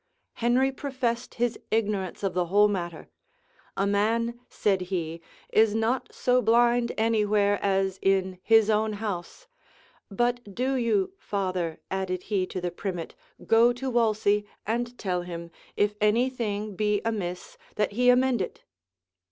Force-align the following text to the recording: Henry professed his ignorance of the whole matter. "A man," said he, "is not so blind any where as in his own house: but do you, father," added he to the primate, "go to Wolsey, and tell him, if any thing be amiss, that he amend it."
Henry 0.33 0.71
professed 0.71 1.35
his 1.35 1.59
ignorance 1.69 2.23
of 2.23 2.33
the 2.33 2.47
whole 2.47 2.67
matter. 2.67 3.07
"A 3.77 3.85
man," 3.85 4.39
said 4.49 4.81
he, 4.89 5.21
"is 5.53 5.75
not 5.75 6.11
so 6.11 6.41
blind 6.41 6.91
any 6.97 7.23
where 7.23 7.63
as 7.63 7.99
in 8.01 8.39
his 8.41 8.67
own 8.71 8.93
house: 8.93 9.45
but 10.09 10.55
do 10.55 10.73
you, 10.73 11.13
father," 11.19 11.79
added 11.91 12.23
he 12.33 12.47
to 12.47 12.59
the 12.59 12.71
primate, 12.71 13.13
"go 13.45 13.71
to 13.73 13.91
Wolsey, 13.91 14.47
and 14.65 14.97
tell 14.97 15.21
him, 15.21 15.51
if 15.77 15.93
any 16.01 16.31
thing 16.31 16.75
be 16.75 17.01
amiss, 17.05 17.59
that 17.75 17.91
he 17.91 18.09
amend 18.09 18.41
it." 18.41 18.63